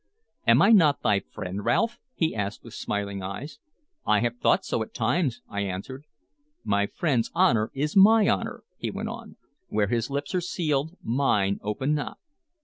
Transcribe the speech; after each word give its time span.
"Am 0.47 0.63
I 0.63 0.71
not 0.71 1.03
thy 1.03 1.19
friend, 1.19 1.63
Ralph?" 1.63 1.99
he 2.15 2.33
asked 2.33 2.63
with 2.63 2.73
smiling 2.73 3.21
eyes. 3.21 3.59
"I 4.03 4.21
have 4.21 4.39
thought 4.39 4.65
so 4.65 4.81
at 4.81 4.95
times," 4.95 5.43
I 5.47 5.59
answered. 5.61 6.05
"My 6.63 6.87
friend's 6.87 7.29
honor 7.35 7.69
is 7.75 7.95
my 7.95 8.27
honor," 8.27 8.63
he 8.79 8.89
went 8.89 9.09
on. 9.09 9.35
"Where 9.67 9.89
his 9.89 10.09
lips 10.09 10.33
are 10.33 10.41
sealed 10.41 10.97
mine 11.03 11.59
open 11.61 11.93
not. 11.93 12.17